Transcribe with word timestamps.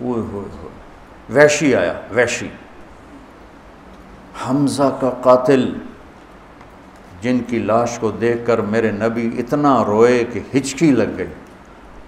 ہوئے 0.00 0.20
ہوئے 0.20 0.48
ہوئے 0.58 0.70
ویشی 1.30 1.74
آیا 1.74 1.92
ویشی 2.10 2.48
حمزہ 4.48 4.96
کا 5.00 5.10
قاتل، 5.22 5.72
جن 7.20 7.38
کی 7.46 7.58
لاش 7.58 7.98
کو 7.98 8.10
دیکھ 8.10 8.46
کر 8.46 8.58
میرے 8.58 8.90
نبی 8.90 9.30
اتنا 9.38 9.84
روئے 9.84 10.24
کہ 10.32 10.40
ہچکی 10.56 10.90
لگ 10.90 11.18
گئی۔ 11.18 11.26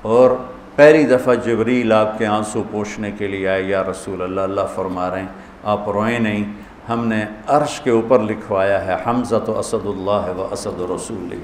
اور 0.03 0.31
پہلی 0.77 1.07
دفعہ 1.07 1.35
جبریل 1.35 1.93
آپ 1.93 2.19
کے 2.19 2.27
آنسو 2.27 2.63
پوچھنے 2.71 3.11
کے 3.11 3.27
لیے 3.27 3.49
آئے، 3.49 3.63
یا 3.63 3.85
رسول 3.85 4.23
اللہ 4.23 4.41
اللہ 4.41 4.61
فرما 4.75 5.11
رہے 5.11 5.21
ہیں، 5.21 5.29
آپ 5.65 5.89
روئیں 5.89 6.19
نہیں۔ 6.19 6.45
ہم 6.89 7.07
نے 7.07 7.25
عرش 7.47 7.81
کے 7.81 7.91
اوپر 7.91 8.19
لکھوایا 8.19 8.85
ہے 8.87 8.97
حمزہ 9.07 9.37
تو 9.47 9.59
اسد 9.59 9.87
اللہ 9.87 10.37
و 10.37 10.49
اسد 10.51 10.91
رسول 10.91 11.35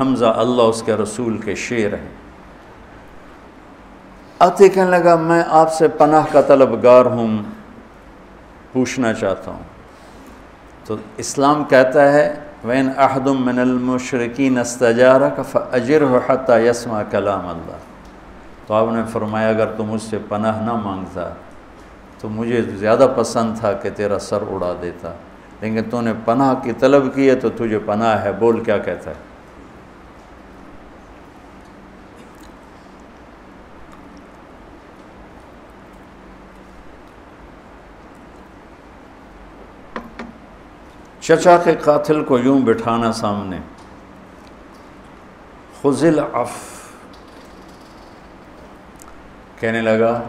حمزہ 0.00 0.24
اللہ 0.24 0.62
اس 0.62 0.82
کے 0.86 0.94
رسول 0.94 1.38
کے 1.38 1.54
شعر 1.54 1.92
ہیں۔ 1.92 2.23
آتے 4.44 4.68
کہنے 4.68 4.90
لگا 4.90 5.14
میں 5.16 5.42
آپ 5.48 5.72
سے 5.72 5.88
پناہ 5.88 6.24
کا 6.32 6.40
طلبگار 6.40 7.06
ہوں، 7.06 7.42
پوچھنا 8.72 9.12
چاہتا 9.12 9.50
ہوں۔ 9.50 9.62
تو 10.84 10.96
اسلام 11.16 11.64
کہتا 11.64 12.12
ہے 12.12 12.34
وین 12.64 12.88
احدم 12.96 13.44
من 13.46 13.58
المشرقین 13.58 14.58
استجارہ 14.58 15.30
کا 15.36 15.42
فجر 15.42 16.02
ہو 16.02 16.18
حتیٰ 16.28 16.60
یسما 16.60 17.02
کلام 17.10 17.48
اللہ 17.48 17.76
تو 18.66 18.74
آپ 18.74 18.86
نے 18.92 19.02
فرمایا، 19.12 19.48
اگر 19.48 19.66
تو 19.66 19.84
مجھ 19.84 20.02
سے 20.02 20.18
پناہ 20.28 20.62
نہ 20.62 20.72
مانگتا، 20.72 21.28
تو 22.20 22.28
مجھے 22.28 22.62
زیادہ 22.62 23.06
پسند 23.16 23.58
تھا 23.58 23.72
کہ 23.72 23.90
تیرا 23.90 24.18
سر 24.18 24.42
اڑا 24.50 24.72
دیتا۔ 24.82 25.12
لیکن 25.60 25.90
تو 25.90 26.00
نے 26.00 26.12
پناہ 26.24 26.54
کی 26.62 26.72
طلب 26.72 27.14
کی 27.14 27.30
ہے، 27.30 27.34
تو 27.34 27.48
تجھے 27.48 27.78
پناہ 27.78 28.24
ہے، 28.24 28.32
بول 28.32 28.64
کیا 28.64 28.78
کہتا 28.78 29.10
ہے؟ 29.10 29.33
چچا 41.26 41.56
کے 41.64 41.74
قاتل 41.74 42.24
کو 42.24 42.38
یوں 42.38 42.60
بٹھانا 42.60 43.12
سامنے۔ 43.12 43.58
خزل 45.82 46.20
اف 46.32 46.50
کہنے 49.60 49.80
لگا، 49.80 50.22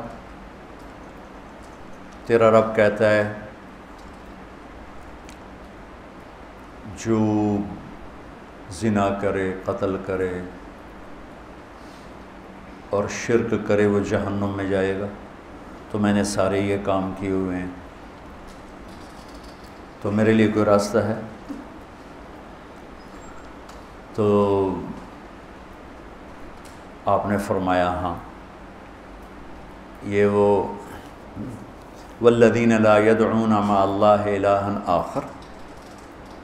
تیرا 2.25 2.51
رب 2.51 2.75
کہتا 2.75 3.09
ہے، 3.09 3.33
جو 6.97 7.19
زنا 8.69 9.09
کرے، 9.21 9.53
قتل 9.65 9.97
کرے 10.05 10.39
اور 12.89 13.03
شرک 13.09 13.67
کرے، 13.67 13.85
وہ 13.85 13.99
جہنم 13.99 14.53
میں 14.55 14.65
جائے 14.65 14.99
گا۔ 14.99 15.07
تو 15.91 15.99
میں 15.99 16.13
نے 16.13 16.23
سارے 16.23 16.59
یہ 16.59 16.77
کام 16.83 17.13
کیے 17.19 17.31
ہوئے 17.31 17.57
ہیں۔ 17.57 17.84
تو 20.05 20.11
میرے 20.11 20.31
لیے 20.31 20.47
کوئی 20.53 20.65
راستہ 20.65 20.97
ہے؟ 20.97 21.13
تو 24.15 24.25
آپ 27.13 27.25
نے 27.29 27.37
فرمایا 27.47 27.87
ہاں۔ 28.01 28.13
یہ 30.15 30.25
وہ 30.33 30.45
والذین 32.21 32.73
لا 32.81 32.97
يدعون 32.97 33.55
مع 33.67 33.81
اللہ 33.81 34.29
الہا 34.35 34.77
آخر 34.97 35.25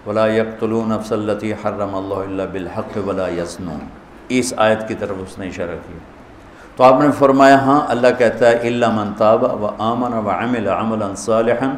ولا 0.07 0.25
يقتلون 0.27 0.89
نفس 0.89 1.11
التي 1.11 1.53
حرم 1.63 1.95
اللہ 1.95 2.25
الا 2.29 2.45
بالحق 2.51 2.97
ولا 3.07 3.27
يزنون 3.37 3.85
اس 4.39 4.53
آیت 4.57 4.87
کی 4.87 4.95
طرف 4.99 5.23
اس 5.23 5.37
نے 5.39 5.47
اشارہ 5.47 5.77
کیا۔ 5.87 5.99
تو 6.75 6.83
آپ 6.83 7.01
نے 7.01 7.11
فرمایا 7.19 7.61
ہاں 7.65 7.79
اللہ 7.87 8.17
کہتا 8.17 8.49
ہے، 8.49 8.67
الا 8.67 8.91
من 8.95 9.13
تاب 9.17 9.43
و 9.43 9.75
آمن 9.91 10.13
و 10.13 10.29
عمل 10.29 10.67
عملا 10.67 11.13
صالحا 11.29 11.73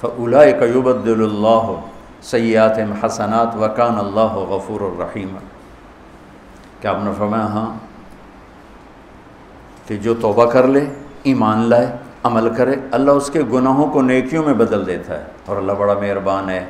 فَأُولَئِكَ 0.00 0.62
يُبَدِّلُ 0.62 1.20
اللَّهُ 1.20 1.80
سَيِّئَاتِهِمْ 2.22 2.92
حَسَنَاتٍ 3.02 3.56
وَكَانَ 3.56 3.96
اللَّهُ 3.98 4.32
غَفُورٌ 4.54 4.90
الرحیم 4.92 5.36
کہ 6.80 6.86
آپ 6.86 6.96
نے 7.04 7.10
فرمایا 7.18 7.44
ہاں 7.44 7.70
کہ 9.86 9.96
جو 9.96 10.14
توبہ 10.20 10.50
کر 10.50 10.66
لے، 10.66 10.86
ایمان 11.22 11.58
لائے، 11.58 11.96
عمل 12.24 12.54
کرے، 12.54 12.74
اللہ 12.90 13.10
اس 13.10 13.30
کے 13.32 13.42
گناہوں 13.52 13.86
کو 13.86 14.02
نیکیوں 14.02 14.44
میں 14.44 14.54
بدل 14.54 14.86
دیتا 14.86 15.18
ہے 15.18 15.24
اور 15.46 15.56
اللہ 15.56 15.72
بڑا 15.72 15.94
مہربان 15.94 16.50
ہے۔ 16.50 16.64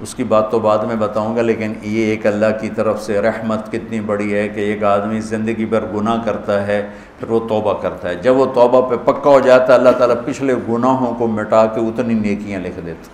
اس 0.00 0.14
کی 0.14 0.24
بات 0.24 0.50
تو 0.50 0.58
بعد 0.58 0.78
میں 0.78 0.96
بتاؤں 0.96 1.36
گا، 1.36 1.42
لیکن 1.42 1.72
یہ 1.82 2.04
ایک 2.04 2.26
اللہ 2.26 2.46
کی 2.60 2.68
طرف 2.68 3.02
سے 3.02 3.20
رحمت 3.20 3.72
کتنی 3.72 4.00
بڑی 4.00 4.34
ہے 4.34 4.48
کہ 4.48 4.60
ایک 4.60 4.84
آدمی 4.84 5.20
زندگی 5.20 5.64
پر 5.64 5.84
گناہ 5.94 6.22
کرتا 6.24 6.66
ہے، 6.66 6.88
پھر 7.20 7.30
وہ 7.30 7.48
توبہ 7.48 7.74
کرتا 7.82 8.08
ہے۔ 8.08 8.14
جب 8.14 8.36
وہ 8.36 8.46
توبہ 8.54 8.90
پہ 8.90 9.12
پکا 9.12 9.30
ہو 9.30 9.40
جاتا 9.40 9.72
ہے، 9.72 9.78
اللہ 9.78 9.90
تعالیٰ 9.90 10.16
پچھلے 10.24 10.54
گناہوں 10.68 11.14
کو 11.14 11.26
مٹا 11.26 11.66
کے 11.66 11.80
اتنی 11.80 12.14
نیکیاں 12.14 12.60
لکھ 12.60 12.80
دیتا 12.86 13.08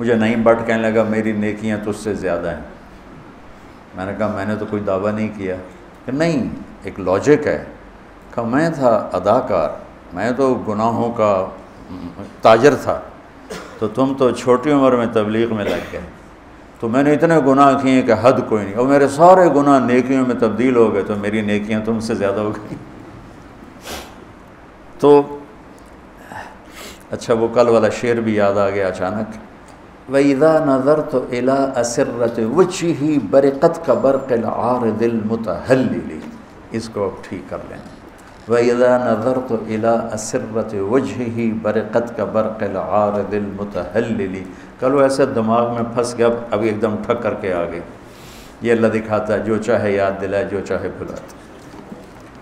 مجھے 0.00 0.14
نہیں 0.14 0.36
بٹ 0.36 0.56
کہنے 0.66 0.90
لگا، 0.90 1.02
میری 1.02 1.32
نیکیاں 1.32 1.78
تو 1.84 1.90
اس 1.90 1.96
سے 1.96 2.14
زیادہ 2.14 2.50
ہیں۔ 2.50 2.62
میں 3.94 4.06
نے 4.06 4.12
کہا، 4.18 4.26
میں 4.26 4.44
نے 4.44 4.56
تو 4.56 4.66
کوئی 4.70 4.82
دعویٰ 4.82 5.12
نہیں 5.12 5.28
کیا۔ 5.36 5.56
کہ 6.06 6.12
نہیں، 6.12 6.48
ایک 6.82 7.00
لاجک 7.00 7.46
ہے۔ 7.46 7.64
کہ 8.34 8.42
میں 8.42 8.70
تھا 8.70 9.08
اداکار، 9.12 9.68
میں 10.12 10.30
تو 10.36 10.54
گناہوں 10.54 11.12
کا 11.12 11.46
تاجر 12.42 12.74
تھا۔ 12.74 13.00
تو 13.78 13.88
تم 13.88 14.12
تو 14.18 14.30
چھوٹی 14.30 14.72
عمر 14.72 14.92
میں 14.92 15.06
تبلیغ 15.12 15.54
میں 15.54 15.64
لگ 15.64 15.84
گئے۔ 15.92 16.00
تو 16.80 16.88
میں 16.88 17.02
نے 17.02 17.12
اتنے 17.12 17.34
گناہ 17.46 17.82
کیے 17.82 18.02
کہ 18.02 18.14
حد 18.20 18.32
کوئی 18.48 18.64
نہیں۔ 18.64 18.74
اور 18.74 18.86
میرے 18.86 19.08
سارے 19.08 19.48
گناہ 19.54 19.86
نیکیوں 19.86 20.26
میں 20.26 20.34
تبدیل 20.34 20.76
ہو 20.76 20.94
گئے 20.94 21.02
تو 21.02 21.16
میری 21.16 21.40
نیکیاں 21.40 21.80
تم 21.84 22.00
سے 22.00 22.14
زیادہ 22.14 22.40
ہو 22.40 22.50
گئی 22.50 22.76
تو 24.98 25.38
اچھا 27.10 27.34
وہ 27.34 27.48
کل 27.54 27.68
والا 27.68 27.88
شعر 27.88 28.14
بھی 28.14 28.34
یاد 28.34 28.54
آ 28.54 28.70
گیا 28.70 28.88
اچانک۔ 28.88 29.36
وَإِذَا 30.12 30.64
نَظَرْتُ 30.64 31.18
إِلَىٰ 31.30 31.80
أَسِرَّةِ 31.80 32.44
وَجْهِهِ 32.44 33.18
بَرِقَتْ 33.30 33.86
كَ 33.86 33.92
بَرْقِ 33.92 34.32
الْعَارِضِ 34.32 35.04
الْمُتَحَلِّلِ 35.04 36.14
اس 36.70 36.88
کو 36.88 37.04
اب 37.04 37.24
ٹھیک 37.24 37.50
کر 37.50 37.58
لیں۔ 37.68 37.97
وَإِذَا 38.48 38.98
نَظَرْتُ 38.98 39.54
إِلَىٰ 39.66 40.12
أَسِرَّةِ 40.14 40.78
وَجْهِهِ 40.78 41.52
بَرِقَتْ 41.62 42.16
كَ 42.16 42.22
بَرْقِ 42.22 42.64
الْعَارِضِ 42.64 43.36
الْمُتَحَلِّلِ 43.36 44.42
کل 44.80 44.94
وہ 44.94 45.02
ایسے 45.02 45.26
دماغ 45.26 45.74
میں 45.74 45.82
پھنس 45.94 46.18
گیا 46.18 46.28
ابھی 46.50 46.68
ایک 46.68 46.82
دم 46.82 46.94
ٹھک 47.06 47.22
کر 47.22 47.34
کے 47.34 47.54
آگے۔ 47.54 47.80
یہ 48.62 48.72
اللہ 48.72 48.86
دکھاتا 48.86 49.34
ہے، 49.34 49.38
جو 49.38 49.62
چاہے 49.62 49.92
یاد 49.92 50.20
دلائے، 50.20 50.44
جو 50.44 50.60
چاہے 50.68 50.88
بھلاتا 50.98 51.22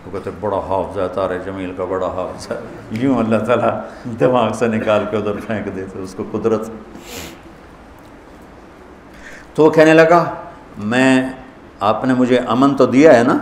وہ 0.07 0.11
کہتے 0.13 0.31
بڑا 0.41 0.57
حافظ 0.57 0.99
ہے، 0.99 1.07
تارے 1.15 1.39
جمیل 1.45 1.73
کا 1.77 1.85
بڑا 1.85 2.07
حافظ 2.07 2.51
ہے۔ 2.51 2.57
یوں 2.91 3.19
اللہ 3.19 3.37
تعالیٰ 3.37 3.81
دماغ 4.21 4.53
سے 4.53 4.67
نکال 4.67 5.05
کے 5.11 5.17
ادھر 5.17 5.33
پھینک 5.47 5.77
دیتے، 5.77 5.99
اس 5.99 6.15
کو 6.15 6.25
قدرت۔ 6.33 6.71
تو 9.55 9.65
وہ 9.65 9.71
کہنے 9.71 9.95
لگا، 9.95 10.25
میں، 10.79 11.29
آپ 11.81 12.05
نے 12.05 12.15
مجھے 12.15 12.39
امن 12.39 12.75
تو 12.75 12.87
دیا 12.87 13.19
ہے 13.19 13.25
نا؟ 13.25 13.39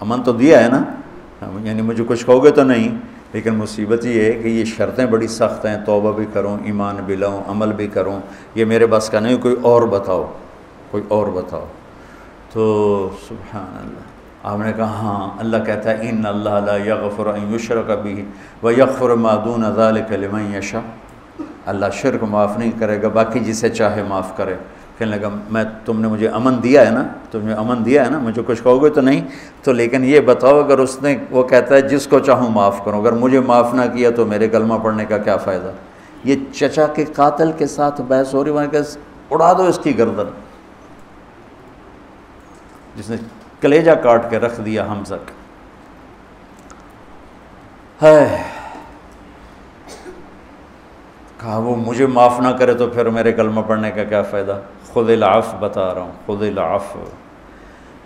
امن 0.00 0.22
تو 0.22 0.32
دیا 0.32 0.64
ہے 0.64 0.68
نا؟ 0.68 0.82
ہاں، 1.42 1.66
یعنی 1.66 1.82
مجھے 1.82 2.04
کچھ 2.08 2.26
کہو 2.26 2.44
گے 2.44 2.50
تو 2.50 2.64
نہیں، 2.64 2.98
لیکن 3.32 3.54
مصیبت 3.54 4.04
یہ 4.04 4.24
ہے 4.24 4.32
کہ 4.32 4.48
یہ 4.48 4.64
شرطیں 4.64 5.06
بڑی 5.06 5.26
سخت 5.26 5.66
ہیں، 5.66 5.76
توبہ 5.86 6.12
بھی 6.12 6.26
کروں، 6.32 6.58
ایمان 6.64 6.96
بھی 7.06 7.16
لاؤں، 7.16 7.42
عمل 7.48 7.72
بھی 7.72 7.86
کروں۔ 7.86 8.20
یہ 8.54 8.64
میرے 8.64 8.86
بس 8.86 9.10
کا 9.10 9.20
نہیں، 9.20 9.38
کوئی 9.38 9.56
اور 9.62 9.82
بتاؤ، 9.82 10.32
کوئی 10.90 11.02
اور 11.08 11.26
بتاؤ۔ 11.26 11.64
تو 12.52 13.10
سبحان 13.28 13.76
اللہ۔ 13.80 14.18
آپ 14.42 14.58
نے 14.58 14.72
کہا 14.72 14.86
ہاں 14.86 15.38
اللہ 15.38 15.56
کہتا 15.66 15.90
ہے، 15.90 16.10
ان 16.10 16.26
اللہ 16.26 16.60
لا 16.66 16.76
یغفر 16.76 17.26
ان 17.26 17.54
یشرک 17.54 17.90
بھی 18.02 18.24
و 18.62 18.70
یغفر 18.70 19.10
ما 19.10 19.34
دون 19.44 19.64
ذلک 19.76 20.12
لمن 20.12 20.54
یشاء۔ 20.54 20.80
اللہ 21.66 21.86
شرک 21.92 22.24
معاف 22.24 22.58
نہیں 22.58 22.72
کرے 22.78 23.02
گا، 23.02 23.08
باقی 23.08 23.40
جسے 23.40 23.68
چاہے 23.68 24.02
معاف 24.02 24.36
کرے۔ 24.36 24.54
کہنے 24.98 25.16
لگا، 25.16 25.28
میں، 25.50 25.64
تم 25.84 26.00
نے 26.00 26.08
مجھے 26.08 26.28
امن 26.28 26.62
دیا 26.62 26.86
ہے 26.86 26.90
نا؟ 26.90 27.02
تم 27.30 27.40
نے 27.42 27.52
امن 27.52 27.84
دیا 27.84 28.04
ہے 28.04 28.10
نا؟ 28.10 28.18
مجھے 28.18 28.42
کچھ 28.46 28.62
کہو 28.62 28.84
گے 28.84 28.90
تو 28.90 29.00
نہیں؟ 29.00 29.20
تو 29.62 29.72
لیکن 29.72 30.04
یہ 30.04 30.20
بتاؤ، 30.20 30.58
اگر 30.58 30.78
اس 30.78 31.02
نے، 31.02 31.16
وہ 31.30 31.42
کہتا 31.42 31.74
ہے، 31.74 31.80
جس 31.80 32.06
کو 32.06 32.18
چاہوں 32.18 32.50
معاف 32.50 32.84
کروں، 32.84 33.00
اگر 33.00 33.12
مجھے 33.12 33.40
معاف 33.40 33.74
نہ 33.74 33.82
کیا 33.94 34.10
تو 34.10 34.26
میرے 34.26 34.48
کلمہ 34.48 34.74
پڑھنے 34.82 35.04
کا 35.04 35.18
کیا 35.18 35.36
فائدہ؟ 35.36 35.72
یہ 36.24 36.36
چچا 36.54 36.86
کے 36.86 37.04
قاتل 37.04 37.52
کے 37.52 37.66
ساتھ 37.66 38.00
بحث 38.00 38.34
ہو 38.34 38.44
رہی 38.44 38.50
وہاں 38.50 38.66
کہ 38.66 38.78
اڑا 39.30 39.52
دو 39.52 39.62
اس 39.62 39.78
کی 39.82 39.98
گردن۔ 39.98 40.30
جس 42.96 43.10
نے 43.10 43.16
کلیجہ 43.60 43.90
کاٹ 43.90 44.30
کے 44.30 44.38
رکھ 44.38 44.60
دیا 44.60 44.86
ہم 44.86 45.04
سک 45.04 45.30
ہے 48.02 48.42
کہا، 51.38 51.56
وہ 51.56 51.76
مجھے 51.76 52.06
معاف 52.06 52.40
نہ 52.40 52.48
کرے 52.48 52.74
تو 52.74 52.86
پھر 52.86 53.08
میرے 53.08 53.32
کلمہ 53.32 53.60
پڑھنے 53.60 53.90
کا 53.90 54.04
کیا 54.04 54.22
فائدہ؟ 54.22 54.60
خود 54.92 55.10
العف 55.10 55.54
بتا 55.58 55.94
رہا 55.94 56.00
ہوں 56.00 56.12
خود 56.26 56.42
العف 56.42 56.96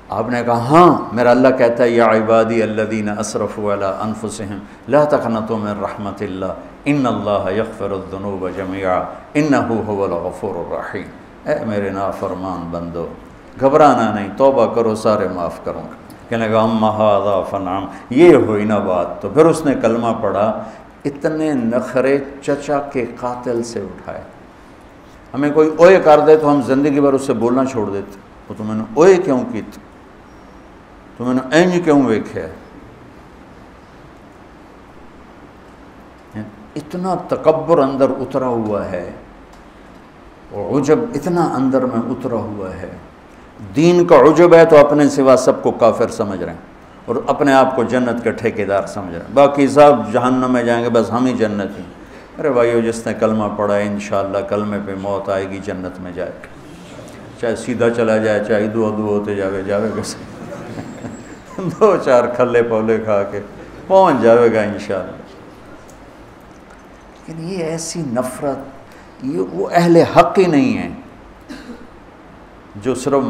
آپ 0.08 0.29
نے 0.29 0.43
کہا 0.46 0.58
ہاں 0.70 1.14
میرا 1.14 1.31
اللہ 1.31 1.49
کہتا 1.58 1.84
ہے، 1.84 1.88
یا 1.88 2.06
عبادی 2.06 2.62
الذین 2.62 3.08
اسرف 3.08 3.58
علی 3.58 3.84
انفسہم 3.84 4.58
لا 4.88 5.05
تقنطوا 5.05 5.58
من 5.58 5.81
رحمت 5.81 6.23
اللہ، 6.23 6.52
ان 6.84 7.06
اللہ 7.06 7.50
یغفر 7.56 7.90
الذنوب 7.90 8.49
جميعا 8.56 8.99
انه 9.34 9.67
هو 9.87 10.05
الغفور 10.05 10.55
الرحیم۔ 10.64 11.08
اے 11.49 11.55
میرے 11.67 11.90
نافرمان 11.90 12.69
بندو، 12.70 13.06
گھبرانا 13.61 14.12
نہیں، 14.14 14.29
توبہ 14.37 14.67
کرو، 14.75 14.94
سارے 14.94 15.29
معاف 15.29 15.64
کروں۔ 15.64 15.82
گا 15.82 16.29
کہنے 16.29 16.49
لگا 16.49 16.61
ام 16.62 16.76
مہادا 16.81 17.40
فنام 17.50 17.87
یہ 18.11 18.34
ہوئی 18.34 18.64
نا 18.64 18.79
بات۔ 18.79 19.20
تو 19.23 19.29
پھر 19.29 19.46
اس 19.46 19.64
نے 19.67 19.75
کلمہ 19.82 20.12
پڑھا، 20.20 20.46
اتنے 21.05 21.52
نخرے 21.55 22.19
چچا 22.43 22.79
کے 22.93 23.06
قاتل 23.20 23.62
سے 23.62 23.81
اٹھائے۔ 23.81 24.20
ہمیں 25.34 25.50
کوئی 25.50 25.70
اوئے 25.79 26.00
کر 26.05 26.20
دے 26.20 26.37
تو 26.37 26.52
ہم 26.52 26.62
زندگی 26.62 27.00
بھر 27.00 27.12
اس 27.12 27.23
سے 27.23 27.32
بولنا 27.32 27.64
چھوڑ 27.64 27.90
دیتے۔ 27.90 28.19
وہ 28.49 28.55
تو 28.58 28.64
میں 28.64 28.75
نے 28.75 28.82
اوئے 28.94 29.17
کیوں 29.17 29.40
کی 29.52 29.62
تو 31.17 31.25
میں 31.25 31.34
نے 31.34 31.40
اینج 31.52 31.81
کیوں 31.84 32.02
ویکھے 32.02 32.46
اتنا 36.76 37.14
تکبر 37.29 37.79
اندر 37.79 38.11
اترا 38.11 38.46
ہوا 38.46 38.90
ہے 38.90 39.11
اور 40.50 40.81
عجب 40.81 40.99
اتنا 41.14 41.44
اندر 41.55 41.84
میں 41.84 42.00
اترا 42.11 42.37
ہوا 42.37 42.76
ہے۔ 42.76 42.90
دین 43.76 44.05
کا 44.05 44.17
عجب 44.17 44.55
ہے 44.55 44.64
تو 44.64 44.76
اپنے 44.76 45.08
سوا 45.08 45.37
سب 45.37 45.62
کو 45.62 45.70
کافر 45.70 46.08
سمجھ 46.08 46.43
رہے 46.43 46.52
ہیں 46.52 46.61
اور 47.06 47.17
اپنے 47.26 47.52
آپ 47.52 47.76
کو 47.76 47.82
جنت 47.82 48.25
کے 48.25 48.31
ٹھیکیدار 48.32 48.87
سمجھ 48.87 49.14
رہے 49.14 49.20
ہیں۔ 49.20 49.34
باقی 49.34 49.69
سب 49.69 50.12
جہنم 50.12 50.52
میں 50.52 50.62
جائیں 50.62 50.84
گے، 50.84 50.88
بس 50.88 51.12
ہم 51.12 51.26
ہی 51.26 51.32
جنت 51.32 51.79
ہی 51.79 51.82
ارے 52.38 52.50
بھائیو، 52.50 52.81
جس 52.81 53.06
نے 53.06 53.14
کلمہ 53.14 53.44
پڑھا 53.56 53.76
ہے، 53.76 53.82
انشاءاللہ 53.82 54.38
کلمے 54.38 54.79
پہ 54.87 54.94
موت 55.00 55.29
آئے 55.29 55.50
گی، 55.50 55.58
جنت 55.64 56.00
میں 56.00 56.12
جائے 56.12 56.31
گا 56.31 56.46
چاہے 57.40 57.56
سیدھا 57.56 57.90
چلا 57.90 58.17
جائے، 58.17 58.44
چاہے 58.49 58.67
دو 58.67 58.87
ادو 58.87 59.06
ہوتے 59.06 59.34
جاوے 59.34 59.62
جاوے 59.62 59.88
گا 59.96 60.02
دو 61.81 61.96
چار 62.05 62.25
کھلے 62.37 62.62
پولے 62.62 62.99
کھا 62.99 63.23
کے 63.23 63.40
پہنچ 63.87 64.23
جاوے 64.23 64.55
گا، 64.55 64.61
انشاءاللہ۔ 64.61 65.17
لیکن 67.26 67.52
یہ 67.52 67.64
ایسی 67.64 68.02
نفرت، 68.02 69.25
یہ 69.25 69.38
وہ 69.52 69.69
اہل 69.73 69.96
حق 69.96 70.38
ہی 70.38 70.46
نہیں 70.46 70.79
ہیں 70.79 70.94
جو 72.76 72.94
صرف 72.94 73.25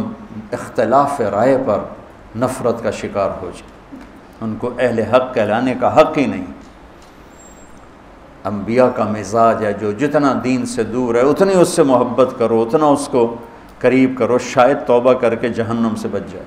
اختلاف 0.52 1.20
رائے 1.20 1.58
پر 1.66 1.78
نفرت 2.36 2.82
کا 2.82 2.90
شکار 2.90 3.30
ہو 3.42 3.50
جائے۔ 3.54 4.00
ان 4.40 4.56
کو 4.58 4.70
اہل 4.78 4.98
حق 4.98 5.34
کہلانے 5.34 5.74
کا 5.80 6.00
حق 6.00 6.18
ہی 6.18 6.26
نہیں۔ 6.26 6.46
انبیاء 8.44 8.86
کا 8.96 9.04
مزاج 9.04 9.64
ہے، 9.64 9.72
جو 9.72 9.92
جتنا 9.92 10.40
دین 10.44 10.66
سے 10.66 10.82
دور 10.82 11.14
ہے، 11.14 11.20
اتنی 11.20 11.54
اس 11.54 11.68
سے 11.68 11.82
محبت 11.82 12.34
کرو، 12.38 12.62
اتنا 12.62 12.86
اس 12.86 13.08
کو 13.12 13.36
قریب 13.78 14.18
کرو، 14.18 14.38
شاید 14.38 14.76
توبہ 14.86 15.12
کر 15.12 15.34
کے 15.34 15.48
جہنم 15.48 15.94
سے 15.94 16.08
بچ 16.08 16.32
جائے۔ 16.32 16.46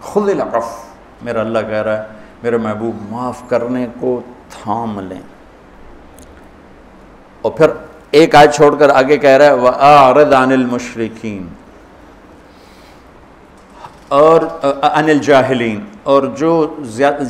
خود 0.00 0.28
العف 0.28 0.84
میرا 1.22 1.40
اللہ 1.40 1.58
کہہ 1.58 1.82
رہا 1.82 1.96
ہے، 1.96 2.02
میرے 2.42 2.56
محبوب، 2.56 3.12
معاف 3.12 3.42
کرنے 3.48 3.86
کو 4.00 4.20
تھام 4.50 5.00
لیں۔ 5.00 5.20
اور 7.42 7.52
پھر 7.52 7.66
ایک 8.10 8.34
آج 8.34 8.56
چھوڑ 8.56 8.76
کر 8.76 8.88
آگے 8.88 9.16
کہہ 9.16 9.30
رہا 9.30 9.46
ہے 9.46 9.52
وَآرَدْ 9.52 10.32
عَنِ 10.32 10.52
الْمُشْرِكِينَ 10.52 11.44
اور 14.08 14.40
عن 14.82 15.04
الجاہلین 15.04 15.84
اور 16.02 16.22
جو 16.22 16.76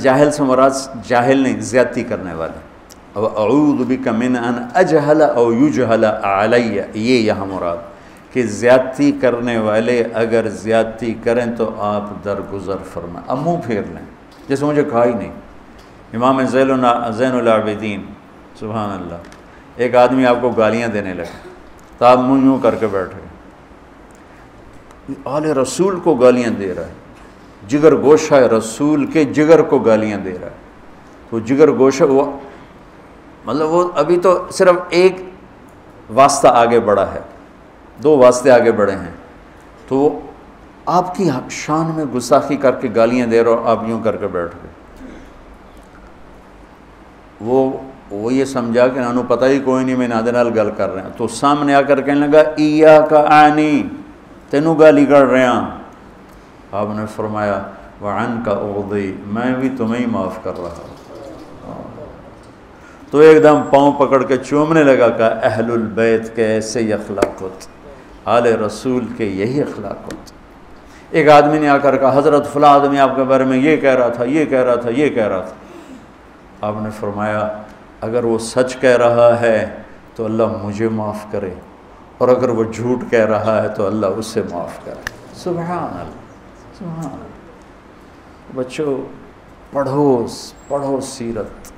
جاہل 0.02 0.30
سے 0.30 0.42
مراد 0.42 0.70
جاہل 1.06 1.38
نہیں، 1.38 1.60
زیادتی 1.60 2.02
کرنے 2.02 2.34
والے۔ 2.34 2.73
اعوذ 3.16 3.86
بک 3.86 4.08
من 4.08 4.36
ان 4.36 4.66
اجہل 4.74 5.22
او 5.22 5.52
یجہل 5.52 6.04
علی، 6.22 6.80
یہ 6.94 7.18
یہاں 7.18 7.46
مراد 7.46 7.76
کہ 8.32 8.42
زیادتی 8.42 9.12
کرنے 9.12 9.58
والے 9.58 10.02
اگر 10.14 10.48
زیادتی 10.48 11.14
کریں 11.24 11.46
تو 11.58 11.70
آپ 11.78 12.24
درگزر 12.24 12.76
فرمائیں 12.92 13.28
اب 13.28 13.38
منہ 13.38 13.60
پھیر 13.66 13.82
لیں۔ 13.88 14.06
جیسے 14.48 14.64
مجھے 14.64 14.84
کہا 14.84 15.04
ہی 15.04 15.12
نہیں۔ 15.12 15.32
امام 16.14 16.44
زین 16.46 16.70
العابدین، 17.20 18.02
سبحان 18.58 18.90
اللہ، 18.90 19.14
ایک 19.76 19.96
آدمی 19.96 20.26
آپ 20.26 20.36
کو 20.40 20.50
گالیاں 20.50 20.88
دینے 20.88 21.14
لگے 21.14 21.48
تو 21.98 22.04
آپ 22.04 22.18
منہ 22.18 22.44
یوں 22.44 22.58
کر 22.62 22.74
کے 22.74 22.86
بیٹھے۔ 22.86 23.20
آل 25.24 25.44
رسول 25.44 26.00
کو 26.00 26.14
گالیاں 26.14 26.50
دے 26.50 26.74
رہا 26.74 26.86
ہے۔ 26.86 26.92
جگر 27.68 27.96
گوشہ 27.96 28.34
رسول 28.34 29.06
کے 29.06 29.24
جگر 29.24 29.62
کو 29.62 29.78
گالیاں 29.78 30.18
دے 30.18 30.32
رہا 30.40 30.48
ہے۔ 30.48 30.56
تو 31.30 31.38
جگر 31.38 31.70
گوشہ 31.70 32.04
وہ 32.04 32.32
مطلب 33.44 33.70
وہ 33.70 33.88
ابھی 33.94 34.16
تو 34.18 34.46
صرف 34.50 34.76
ایک 34.88 35.16
واسطہ 36.14 36.48
آگے 36.48 36.80
بڑھا 36.80 37.14
ہے، 37.14 37.20
دو 38.02 38.16
واسطے 38.18 38.50
آگے 38.50 38.72
بڑھے 38.72 38.96
ہیں۔ 38.96 39.10
تو 39.88 39.96
وہ 39.96 40.20
آپ 40.86 41.14
کی 41.14 41.30
شان 41.50 41.92
میں 41.96 42.04
گستاخی 42.04 42.56
کر 42.56 42.72
کے 42.72 42.88
گالیاں 42.96 43.26
دے 43.26 43.44
رہا 43.44 43.70
آپ 43.70 43.78
یوں 43.86 44.00
کر 44.02 44.16
کے 44.16 44.26
بیٹھ 44.26 44.54
گئے۔ 44.62 44.72
وہ 47.40 47.70
وہ 48.10 48.32
یہ 48.32 48.44
سمجھا 48.44 48.88
کہ 48.88 49.00
نانو 49.00 49.22
پتہ 49.28 49.44
ہی 49.44 49.58
کوئی 49.58 49.84
نہیں، 49.84 49.96
میں 49.96 50.08
نادے 50.08 50.32
نال 50.32 50.48
گل 50.48 50.70
کر 50.76 50.94
رہے 50.94 51.02
ہیں 51.02 51.10
تو 51.16 51.28
سامنے 51.28 51.74
آ 51.74 51.80
کر 51.82 52.00
کہنے 52.00 52.26
لگا 52.26 52.42
ایا 52.56 53.00
کا 53.00 53.24
آنی 53.44 53.82
تینوں 54.50 54.78
گالی 54.78 55.06
کر 55.06 55.24
رہے 55.26 55.42
ہیں 55.42 55.60
آپ 56.72 56.86
نے 56.94 57.04
فرمایا 57.16 57.62
وعن 58.02 58.42
کا 58.44 58.50
اغدی 58.50 59.12
میں 59.26 59.54
بھی 59.54 59.68
تمہیں 59.78 60.00
ہی 60.00 60.06
معاف 60.06 60.38
کر 60.42 60.52
رہا 60.58 60.74
ہوں۔ 60.78 60.93
تو 63.14 63.20
ایک 63.20 63.42
دم 63.42 63.60
پاؤں 63.70 63.92
پکڑ 63.92 64.22
کے 64.22 64.36
چومنے 64.36 64.82
لگا 64.84 65.08
کہ 65.08 65.22
اہل 65.46 65.70
البیت 65.72 66.34
کے 66.36 66.44
ایسے 66.44 66.80
ہی 66.82 66.92
اخلاق 66.92 67.42
ہوتے 67.42 67.66
آل 68.24 68.46
رسول 68.62 69.04
کے 69.16 69.24
یہی 69.24 69.60
اخلاق 69.62 70.04
ہوتے 70.04 70.32
ایک 71.10 71.28
آدمی 71.28 71.58
نے 71.58 71.68
آ 71.68 71.76
کر 71.78 71.96
کہا، 71.96 72.18
حضرت 72.18 72.52
فلاں 72.52 72.70
آدمی 72.70 72.98
آپ 73.00 73.14
کے 73.16 73.22
بارے 73.22 73.44
میں 73.44 73.58
یہ 73.58 73.76
کہہ 73.76 73.94
رہا 73.94 74.08
تھا، 74.08 74.24
یہ 74.24 74.44
کہہ 74.44 74.62
رہا 74.64 74.74
تھا، 74.74 74.90
یہ 74.90 75.08
کہہ 75.08 75.28
رہا 75.28 75.40
تھا۔ 75.40 76.66
آپ 76.66 76.74
نے 76.82 76.90
فرمایا، 77.00 77.48
اگر 78.00 78.24
وہ 78.24 78.38
سچ 78.38 78.76
کہہ 78.80 78.96
رہا 78.96 79.40
ہے 79.40 79.56
تو 80.16 80.24
اللہ 80.24 80.56
مجھے 80.62 80.88
معاف 80.88 81.24
کرے، 81.32 81.50
اور 82.18 82.28
اگر 82.28 82.48
وہ 82.48 82.64
جھوٹ 82.64 83.10
کہہ 83.10 83.26
رہا 83.26 83.62
ہے 83.62 83.68
تو 83.68 83.86
اللہ 83.86 84.18
اس 84.18 84.26
سے 84.26 84.42
معاف 84.50 84.84
کرے۔ 84.84 85.12
سبحان 85.34 85.98
اللہ 86.00 86.74
سبحان 86.78 87.04
اللہ۔ 87.04 88.56
بچوں، 88.56 88.96
پڑھو 89.72 90.26
پڑھو 90.68 91.00
سیرت۔ 91.00 91.72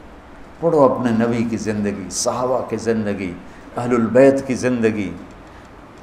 پڑھو 0.60 0.94
اپنے 0.94 1.10
نبی 1.10 1.44
کی 1.44 1.56
زندگی، 1.56 2.10
صحابہ 2.10 2.60
کی 2.68 2.76
زندگی، 2.76 3.32
اہل 3.76 3.94
البیت 3.94 4.46
کی 4.46 4.54
زندگی، 4.54 5.12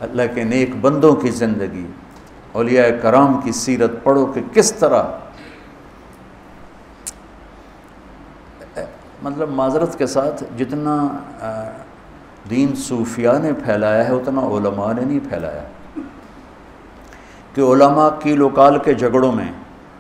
اللہ 0.02 0.22
کے 0.36 0.44
نیک 0.44 0.76
بندوں 0.82 1.16
کی 1.16 1.30
زندگی، 1.30 1.86
اولیاء 2.52 2.88
کرام 3.02 3.42
کی 3.44 3.52
سیرت 3.52 3.92
پڑھو 4.04 4.26
کہ 4.26 4.42
کس 4.54 4.74
طرح 4.74 5.04
مطلب 9.24 9.50
معذرت 9.50 9.98
کے 9.98 10.06
ساتھ 10.06 10.44
جتنا 10.58 11.08
دین 12.50 12.76
صوفیہ 12.76 13.30
نے 13.42 13.52
پھیلایا 13.66 14.08
ہے، 14.08 14.14
اتنا 14.14 14.42
علماء 14.42 14.94
نے 14.94 15.02
نہیں 15.02 15.20
پھیلایا۔ 15.30 15.64
کہ 17.54 17.62
علماء 17.62 18.10
کی 18.20 18.36
لوکال 18.36 18.80
کے 18.80 18.94
جھگڑوں 18.94 19.32
میں 19.32 19.52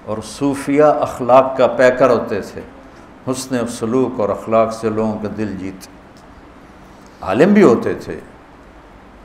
اور 0.05 0.17
صوفیہ 0.25 0.83
اخلاق 0.83 1.57
کا 1.57 1.67
پیکر 1.67 2.09
ہوتے 2.09 2.41
تھے۔ 2.41 2.61
حسن 3.31 3.67
سلوک 3.67 4.19
اور 4.19 4.29
اخلاق 4.29 4.73
سے 4.73 4.89
لوگوں 4.89 5.19
کا 5.19 5.27
دل 5.37 5.57
جیت۔ 5.57 5.87
عالم 7.23 7.53
بھی 7.53 7.63
ہوتے 7.63 7.93
تھے۔ 7.93 8.19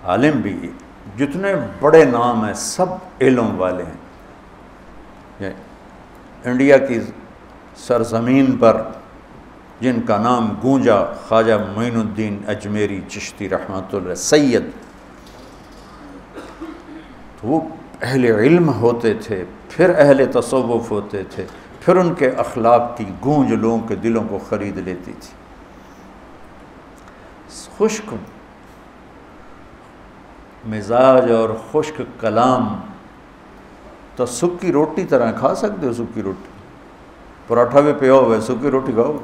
عالم 0.05 0.40
بھی۔ 0.40 0.71
جتنے 1.19 1.55
بڑے 1.81 2.05
نام 2.05 2.45
ہیں، 2.45 2.55
سب 2.55 2.87
علم 3.21 3.61
والے 3.61 3.83
ہیں۔ 3.83 3.93
یعنی 5.40 5.55
انڈیا 6.50 6.78
کی 6.78 7.00
سرزمین 7.76 8.57
پر 8.57 8.83
جن 9.81 10.00
کا 10.07 10.19
نام 10.19 10.55
گونجا، 10.62 11.05
خواجہ 11.05 11.52
معین 11.76 11.97
الدین 11.97 12.38
اجمیری 12.47 13.00
چشتی 13.09 13.49
رحمۃ 13.49 13.95
اللہ 13.95 14.14
سید۔ 14.14 14.62
تو 17.40 17.49
وہ 17.49 17.61
اہل 18.02 18.25
علم 18.25 18.69
ہوتے 18.69 19.14
تھے، 19.14 19.45
پھر 19.69 19.99
اہل 19.99 20.25
تصوف 20.33 20.90
ہوتے 20.90 21.23
تھے۔ 21.31 21.45
پھر 21.88 21.97
ان 21.97 22.14
کے 22.14 22.28
اخلاق 22.28 22.97
کی 22.97 23.04
گونج 23.25 23.52
لوگوں 23.52 23.88
کے 23.88 23.95
دلوں 23.95 24.25
کو 24.28 24.38
خرید 24.49 24.76
لیتی 24.76 25.12
تھی۔ 25.21 25.35
خشک 27.78 28.14
مزاج 30.68 31.33
اور 31.33 31.49
خشک 31.73 32.02
کلام 32.21 32.80
تو 34.16 34.26
سکی 34.26 34.73
روٹی 34.73 35.04
طرح 35.04 35.33
کھا 35.33 35.54
سکتے 35.54 35.87
ہو 35.87 35.92
سکی 35.92 36.23
روٹی۔ 36.23 36.49
پراٹھا 37.47 37.80
بھی 37.80 37.92
پیا 37.92 38.12
ہوا 38.12 38.37
ہے 38.37 38.40
سکی 38.40 38.71
روٹی 38.71 38.92
کھاؤ۔ 38.92 39.16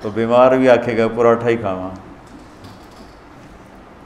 تو 0.00 0.10
بیمار 0.14 0.56
بھی 0.56 0.68
آکھے 0.68 0.98
گا، 0.98 1.08
پراٹھا 1.08 1.48
ہی 1.48 1.56
کھاوا 1.56 1.88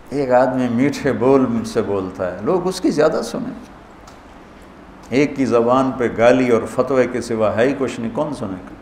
ایک 0.08 0.30
آدمی 0.30 0.68
میٹھے 0.68 1.12
بول 1.12 1.40
مجھ 1.40 1.68
سے 1.68 1.82
بولتا 1.82 2.32
ہے، 2.32 2.38
لوگ 2.42 2.66
اس 2.66 2.80
کی 2.80 2.90
زیادہ 2.90 3.20
سنیں۔ 3.24 3.75
ایک 5.10 5.36
کی 5.36 5.44
زبان 5.44 5.90
پہ 5.98 6.08
گالی 6.18 6.48
اور 6.48 6.62
فتوے 6.74 7.06
کے 7.06 7.20
سوا 7.20 7.56
ہے 7.56 7.68
ہی 7.68 7.74
کچھ 7.78 8.00
نہیں، 8.00 8.10
کون 8.14 8.34
سنے؟ 8.34 8.56
گا 8.64 8.74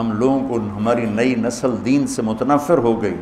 ہم 0.00 0.12
لوگوں 0.12 0.48
کو 0.48 0.56
ہماری 0.56 1.04
نئی 1.04 1.34
نسل 1.34 1.74
دین 1.84 2.06
سے 2.06 2.22
متنفر 2.22 2.78
ہو 2.78 3.02
گئی۔ 3.02 3.14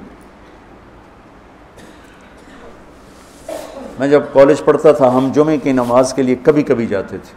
میں 3.99 4.09
جب 4.09 4.23
کالج 4.33 4.65
پڑھتا 4.65 4.93
تھا، 4.93 5.15
ہم 5.15 5.31
جمعے 5.33 5.59
کی 5.59 5.73
نماز 5.73 6.15
کے 6.15 6.23
لیے 6.23 6.37
کبھی 6.43 6.63
کبھی 6.63 6.87
جاتے 6.87 7.19
تھے۔ 7.19 7.35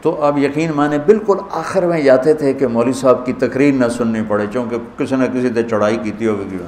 تو 0.00 0.24
اب 0.24 0.38
یقین 0.38 0.70
مانے 0.74 0.98
بالکل 0.98 1.36
آخر 1.50 1.86
میں 1.86 2.02
جاتے 2.02 2.34
تھے 2.34 2.52
کہ 2.52 2.66
مولوی 2.66 2.92
صاحب 2.92 3.26
کی 3.26 3.32
تقریر 3.32 3.74
نہ 3.74 3.88
سننی 3.88 4.20
پڑے، 4.28 4.46
چونکہ 4.52 4.76
کسی 4.98 5.16
نہ 5.16 5.24
کسی 5.24 5.50
نے 5.50 5.62
چڑھائی 5.62 5.96
کی 6.02 6.10
تھی 6.18 6.28
ہوگی۔ 6.28 6.58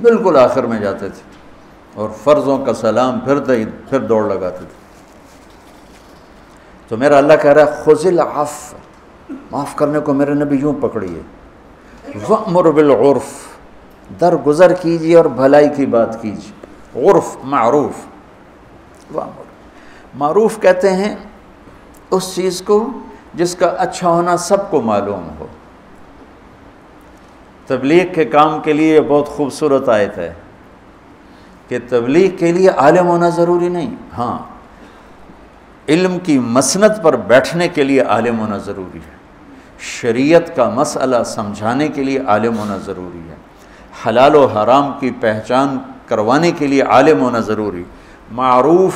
بالکل 0.00 0.36
آخر 0.36 0.62
میں 0.62 0.80
جاتے 0.80 1.08
تھے 1.08 1.22
اور 1.94 2.08
فرضوں 2.24 2.58
کا 2.58 2.72
سلام 2.72 3.20
پھر 3.20 3.38
پھر 3.88 3.98
دوڑ 3.98 4.28
لگاتے 4.34 4.58
تھے۔ 4.58 4.79
تو 6.90 6.96
میرا 6.96 7.18
اللہ 7.18 7.32
کہہ 7.42 7.50
رہا 7.50 7.62
ہے 7.62 7.82
خزل 7.84 8.20
عف 8.34 8.74
معاف 9.50 9.76
کرنے 9.76 10.00
کو 10.00 10.14
میرے 10.14 10.34
نبی 10.34 10.56
یوں 10.56 10.72
پکڑیے۔ 10.80 11.20
وَأْمُرْ 12.28 12.72
بِالْعُرْفِ۔ 12.72 13.50
در 14.20 14.36
گزر 14.36 14.72
کیجیے 14.72 15.16
اور 15.16 15.24
بھلائی 15.24 15.68
کی 15.76 15.86
بات 15.86 16.22
کیجیے 16.22 17.10
عرف 17.10 17.36
معروف۔ 17.44 18.06
وَأْمُرْ۔ 19.14 19.44
معروف 20.14 20.60
کہتے 20.60 20.90
ہیں 20.90 21.16
اس 22.10 22.34
چیز 22.34 22.62
کو 22.62 22.90
جس 23.34 23.54
کا 23.54 23.66
اچھا 23.66 24.08
ہونا 24.08 24.36
سب 24.36 24.70
کو 24.70 24.80
معلوم 24.80 25.28
ہو۔ 25.40 25.46
تبلیغ 27.66 28.12
کے 28.14 28.24
کام 28.24 28.60
کے 28.60 28.72
لیے 28.72 29.00
بہت 29.00 29.26
خوبصورت 29.26 29.88
آیت 29.88 30.18
ہے 30.18 30.34
کہ 31.68 31.78
تبلیغ 31.88 32.36
کے 32.36 32.52
لیے 32.52 32.68
عالم 32.68 33.06
ہونا 33.06 33.28
ضروری 33.28 33.68
نہیں۔ 33.68 33.94
ہاں۔ 34.18 34.38
علم 35.90 36.18
کی 36.18 36.38
مسنت 36.38 37.02
پر 37.02 37.16
بیٹھنے 37.16 37.68
کے 37.68 37.84
لیے 37.84 38.00
عالم 38.00 38.38
ہونا 38.38 38.58
ضروری 38.58 38.98
ہے۔ 38.98 39.16
شریعت 39.80 40.56
کا 40.56 40.70
مسئلہ 40.70 41.16
سمجھانے 41.26 41.88
کے 41.88 42.04
لیے 42.04 42.18
عالم 42.26 42.58
ہونا 42.58 42.76
ضروری 42.76 43.30
ہے۔ 43.30 43.34
حلال 44.06 44.34
و 44.34 44.46
حرام 44.46 44.92
کی 45.00 45.10
پہچان 45.20 45.78
کروانے 46.06 46.50
کے 46.50 46.66
لیے 46.66 46.82
عالم 46.82 47.20
ہونا 47.20 47.38
ضروری۔ 47.38 47.84
معروف 48.32 48.92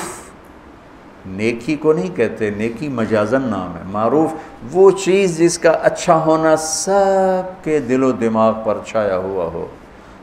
نیکی 1.27 1.77
کو 1.77 1.93
نہیں 1.93 2.17
کہتے، 2.17 2.51
نیکی 2.51 2.89
مجازن 2.89 3.43
نام 3.43 3.77
ہے۔ 3.77 3.83
معروف 3.93 4.31
وہ 4.73 4.91
چیز 4.91 5.39
جس 5.39 5.59
کا 5.59 5.71
اچھا 5.71 6.17
ہونا 6.17 6.57
سب 6.57 7.65
کے 7.65 7.79
دل 7.79 8.05
و 8.05 8.13
دماغ 8.13 8.55
پر 8.65 8.79
چھایا 8.87 9.17
ہوا 9.17 9.45
ہو۔ 9.45 9.67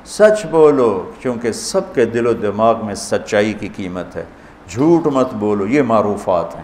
سچ 0.05 0.45
بولو 0.45 1.11
کیونکہ 1.19 1.51
سب 1.51 1.95
کے 1.95 2.05
دل 2.05 2.27
و 2.27 2.33
دماغ 2.33 2.85
میں 2.85 2.95
سچائی 2.95 3.53
کی 3.53 3.69
قیمت 3.75 4.15
ہے۔ 4.15 4.23
جھوٹ 4.71 5.07
مت 5.07 5.33
بولو، 5.33 5.67
یہ 5.67 5.81
معروفات 5.81 6.55
ہیں۔ 6.55 6.63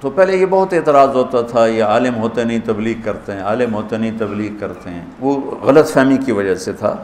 تو 0.00 0.10
پہلے 0.10 0.36
یہ 0.36 0.46
بہت 0.46 0.72
اعتراض 0.72 1.08
ہوتا 1.08 1.40
تھا، 1.40 1.66
یہ 1.66 1.84
عالم 1.84 2.16
ہوتے 2.16 2.44
نہیں، 2.44 2.58
تبلیغ 2.64 2.96
کرتے 3.04 3.32
ہیں۔ 3.32 3.40
عالم 3.40 3.74
ہوتے 3.74 3.96
نہیں، 3.96 4.18
تبلیغ 4.18 4.52
کرتے 4.60 4.90
ہیں۔ 4.90 5.04
وہ 5.20 5.50
غلط 5.62 5.88
فہمی 5.88 6.16
کی 6.16 6.32
وجہ 6.32 6.54
سے 6.54 6.72
تھا۔ 6.72 6.96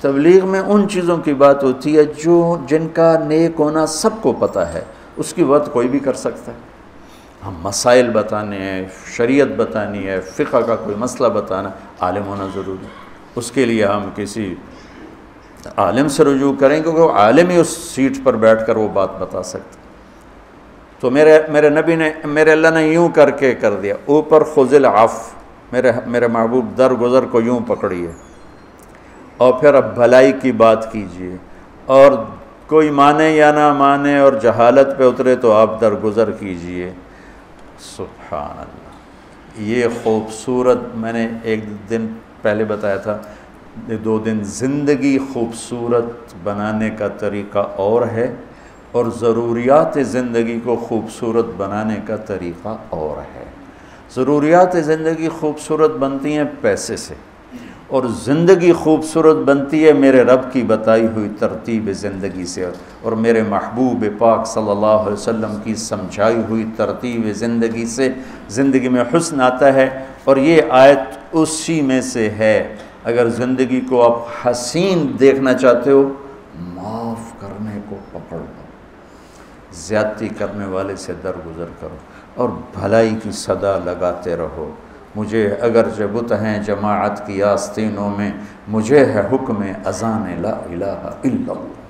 تبلیغ 0.00 0.46
میں 0.46 0.60
ان 0.60 0.88
چیزوں 0.88 1.18
کی 1.18 1.34
بات 1.34 1.64
ہوتی 1.64 1.98
ہے 1.98 2.04
جو 2.04 2.56
جن 2.66 2.88
کا 2.88 3.18
نیک 3.18 3.52
ہونا 3.58 3.86
سب 3.86 4.10
کو 4.22 4.32
پتہ 4.32 4.58
ہے۔ 4.58 4.84
اس 5.16 5.34
کی 5.34 5.44
بات 5.44 5.72
کوئی 5.72 5.88
بھی 5.88 5.98
کر 5.98 6.14
سکتا 6.14 6.52
ہے۔ 6.52 6.56
ہم 7.46 7.54
مسائل 7.62 8.10
بتانے 8.10 8.58
ہیں، 8.58 8.88
شریعت 9.16 9.48
بتانی 9.48 10.06
ہے، 10.06 10.20
فقہ 10.20 10.56
کا 10.56 10.76
کوئی 10.76 10.96
مسئلہ 10.96 11.28
بتانا، 11.28 11.68
عالم 12.00 12.26
ہونا 12.26 12.46
ضروری 12.54 12.84
ہے۔ 12.84 12.90
اس 13.36 13.50
کے 13.50 13.64
لیے 13.64 13.86
ہم 13.86 14.10
کسی 14.14 14.54
عالم 15.76 16.08
سے 16.08 16.24
رجوع 16.24 16.52
کریں 16.60 16.82
کیونکہ 16.82 17.00
وہ 17.00 17.12
عالم 17.12 17.50
ہی 17.50 17.56
اس 17.56 17.68
سیٹ 17.68 18.12
پر 18.24 18.36
بیٹھ 18.36 18.66
کر 18.66 18.76
وہ 18.76 18.88
بات 18.88 19.08
بتا 19.18 19.42
سکتے۔ 19.42 19.84
تو 21.00 21.10
میرے 21.10 21.38
میرے 21.48 21.68
نبی 21.68 21.94
نے، 21.94 22.12
میرے 22.24 22.52
اللہ 22.52 22.68
نے 22.68 22.86
یوں 22.86 23.08
کر 23.08 23.30
کے 23.30 23.54
کر 23.54 23.74
دیا۔ 23.74 23.94
اوپر 24.04 24.44
خزل 24.44 24.84
عف 24.84 25.30
میرے 25.72 25.92
میرے 26.06 26.26
محبوب 26.26 26.78
در 26.78 26.92
گزر 26.92 27.24
کو 27.24 27.40
یوں 27.40 27.60
پکڑیے۔ 27.66 28.10
اور 29.36 29.52
پھر 29.52 29.74
اب 29.74 29.94
بھلائی 29.94 30.32
کی 30.32 30.52
بات 30.52 30.92
کیجیے۔ 30.92 31.36
اور 31.86 32.12
کوئی 32.66 32.90
مانے 32.90 33.30
یا 33.30 33.52
نہ 33.52 33.72
مانے 33.72 34.18
اور 34.18 34.32
جہالت 34.32 34.98
پہ 34.98 35.04
اترے 35.04 35.36
تو 35.36 35.52
آپ 35.52 35.80
درگزر 35.80 36.30
کیجیے۔ 36.30 36.92
سبحان 37.78 38.58
اللہ۔ 38.58 38.84
یہ 39.56 39.86
خوبصورت 40.02 40.78
میں 40.94 41.12
نے 41.12 41.28
ایک 41.42 41.90
دن 41.90 42.06
پہلے 42.42 42.64
بتایا 42.64 42.96
تھا۔ 42.96 43.18
دو 44.04 44.18
دن 44.18 44.38
زندگی 44.42 45.18
خوبصورت 45.32 46.34
بنانے 46.42 46.90
کا 46.90 47.08
طریقہ 47.08 47.58
اور 47.58 48.02
ہے 48.02 48.34
اور 48.92 49.04
ضروریات 49.20 49.98
زندگی 50.00 50.60
کو 50.64 50.76
خوبصورت 50.76 51.46
بنانے 51.56 51.96
کا 52.06 52.16
طریقہ 52.16 52.76
اور 52.88 53.18
ہے۔ 53.18 53.44
ضروریات 54.14 54.76
زندگی 54.84 55.28
خوبصورت 55.28 55.90
بنتی 55.90 56.36
ہیں 56.36 56.44
پیسے 56.60 56.96
سے 56.96 57.14
اور 57.88 58.02
زندگی 58.24 58.72
خوبصورت 58.72 59.36
بنتی 59.36 59.86
ہے 59.86 59.92
میرے 59.92 60.22
رب 60.22 60.52
کی 60.52 60.62
بتائی 60.62 61.06
ہوئی 61.06 61.28
ترتیب 61.38 61.90
زندگی 61.92 62.46
سے 62.46 62.66
اور 63.02 63.12
میرے 63.12 63.42
محبوب 63.42 64.04
پاک 64.18 64.46
صلی 64.46 64.70
اللہ 64.70 64.86
علیہ 64.86 65.12
وسلم 65.12 65.56
کی 65.64 65.74
سمجھائی 65.74 66.42
ہوئی 66.48 66.64
ترتیب 66.76 67.32
زندگی 67.32 67.86
سے 67.86 68.12
زندگی 68.48 68.88
میں 68.88 69.04
حسن 69.16 69.40
آتا 69.40 69.74
ہے 69.74 70.04
اور 70.24 70.36
یہ 70.36 70.62
آیت 70.70 71.18
اسی 71.32 71.80
میں 71.80 72.00
سے 72.00 72.30
ہے۔ 72.30 72.76
اگر 73.04 73.28
زندگی 73.28 73.80
کو 73.80 74.12
آپ 74.12 74.48
حسین 74.50 75.16
دیکھنا 75.20 75.54
چاہتے 75.54 75.90
ہو، 75.90 76.12
معاف 76.58 77.40
کرنے 77.40 77.80
کو 77.88 77.96
پکڑ 78.12 78.36
لو۔ 78.36 78.64
زیادتی 79.72 80.28
کرنے 80.28 80.66
والے 80.66 80.96
سے 80.96 81.12
درگزر 81.22 81.66
کرو 81.80 81.96
اور 82.34 82.48
بھلائی 82.48 83.14
کی 83.22 83.30
صدا 83.30 83.78
لگاتے 83.78 84.36
رہو۔ 84.36 84.70
مجھے 85.16 85.54
اگر 85.60 85.88
جبت 85.96 86.32
ہیں 86.32 86.62
جماعت 86.62 87.26
کی 87.26 87.42
آستینوں 87.42 88.10
میں، 88.10 88.32
مجھے 88.68 89.04
ہے 89.04 89.28
حکم 89.32 89.62
اذان 89.84 90.34
لا 90.38 90.50
الہ 90.50 90.84
الا 90.84 91.52
اللہ۔ 91.52 91.83